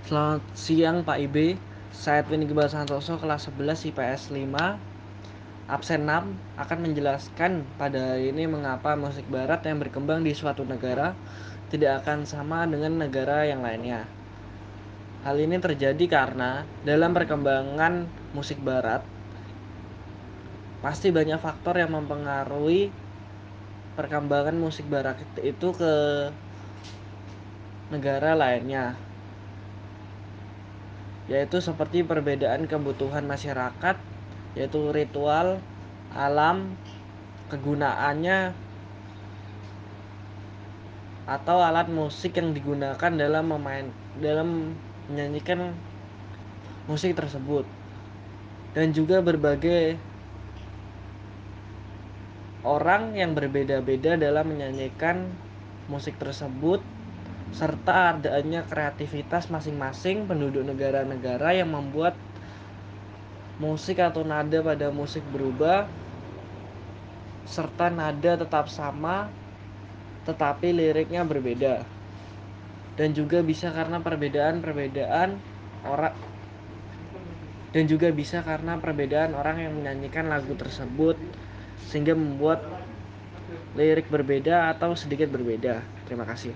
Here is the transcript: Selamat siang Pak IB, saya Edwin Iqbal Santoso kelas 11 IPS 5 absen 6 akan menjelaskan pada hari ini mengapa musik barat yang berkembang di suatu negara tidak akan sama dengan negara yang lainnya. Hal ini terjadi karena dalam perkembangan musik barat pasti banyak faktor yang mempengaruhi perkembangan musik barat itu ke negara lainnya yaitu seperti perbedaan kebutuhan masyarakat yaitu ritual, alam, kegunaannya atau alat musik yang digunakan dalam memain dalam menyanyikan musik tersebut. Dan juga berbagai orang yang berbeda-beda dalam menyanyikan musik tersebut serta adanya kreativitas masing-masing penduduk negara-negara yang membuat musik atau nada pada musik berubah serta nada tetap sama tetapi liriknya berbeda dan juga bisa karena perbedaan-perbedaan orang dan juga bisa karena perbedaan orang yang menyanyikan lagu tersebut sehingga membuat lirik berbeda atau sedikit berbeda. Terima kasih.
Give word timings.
Selamat 0.00 0.40
siang 0.56 1.04
Pak 1.04 1.20
IB, 1.28 1.60
saya 1.92 2.24
Edwin 2.24 2.48
Iqbal 2.48 2.72
Santoso 2.72 3.20
kelas 3.20 3.52
11 3.52 3.92
IPS 3.92 4.32
5 4.32 4.48
absen 5.68 6.08
6 6.08 6.56
akan 6.56 6.78
menjelaskan 6.80 7.68
pada 7.76 8.16
hari 8.16 8.32
ini 8.32 8.48
mengapa 8.48 8.96
musik 8.96 9.28
barat 9.28 9.60
yang 9.68 9.76
berkembang 9.76 10.24
di 10.24 10.32
suatu 10.32 10.64
negara 10.64 11.12
tidak 11.68 12.00
akan 12.00 12.24
sama 12.24 12.64
dengan 12.64 12.96
negara 12.96 13.44
yang 13.44 13.60
lainnya. 13.60 14.08
Hal 15.20 15.36
ini 15.36 15.60
terjadi 15.60 16.04
karena 16.08 16.64
dalam 16.80 17.12
perkembangan 17.12 18.08
musik 18.32 18.56
barat 18.64 19.04
pasti 20.80 21.12
banyak 21.12 21.36
faktor 21.36 21.76
yang 21.76 21.92
mempengaruhi 21.92 22.88
perkembangan 24.00 24.56
musik 24.56 24.88
barat 24.88 25.20
itu 25.44 25.68
ke 25.76 25.92
negara 27.92 28.32
lainnya 28.32 29.09
yaitu 31.30 31.62
seperti 31.62 32.02
perbedaan 32.02 32.66
kebutuhan 32.66 33.22
masyarakat 33.22 33.96
yaitu 34.58 34.90
ritual, 34.90 35.62
alam, 36.10 36.74
kegunaannya 37.46 38.50
atau 41.30 41.62
alat 41.62 41.86
musik 41.86 42.34
yang 42.34 42.50
digunakan 42.50 43.14
dalam 43.14 43.54
memain 43.54 43.86
dalam 44.18 44.74
menyanyikan 45.06 45.70
musik 46.90 47.14
tersebut. 47.14 47.62
Dan 48.74 48.90
juga 48.90 49.22
berbagai 49.22 49.94
orang 52.66 53.14
yang 53.14 53.38
berbeda-beda 53.38 54.18
dalam 54.18 54.50
menyanyikan 54.50 55.30
musik 55.86 56.18
tersebut 56.18 56.82
serta 57.50 58.14
adanya 58.16 58.62
kreativitas 58.64 59.50
masing-masing 59.50 60.24
penduduk 60.24 60.62
negara-negara 60.62 61.52
yang 61.54 61.74
membuat 61.74 62.14
musik 63.60 64.00
atau 64.00 64.24
nada 64.24 64.64
pada 64.64 64.88
musik 64.88 65.20
berubah 65.28 65.84
serta 67.44 67.92
nada 67.92 68.38
tetap 68.40 68.70
sama 68.70 69.28
tetapi 70.24 70.70
liriknya 70.70 71.26
berbeda 71.26 71.82
dan 72.96 73.12
juga 73.12 73.44
bisa 73.44 73.68
karena 73.74 74.00
perbedaan-perbedaan 74.00 75.36
orang 75.84 76.14
dan 77.70 77.84
juga 77.86 78.10
bisa 78.10 78.42
karena 78.42 78.80
perbedaan 78.80 79.36
orang 79.36 79.62
yang 79.62 79.72
menyanyikan 79.76 80.26
lagu 80.26 80.56
tersebut 80.56 81.14
sehingga 81.86 82.16
membuat 82.16 82.64
lirik 83.76 84.10
berbeda 84.10 84.74
atau 84.74 84.94
sedikit 84.98 85.30
berbeda. 85.30 85.82
Terima 86.08 86.26
kasih. 86.26 86.48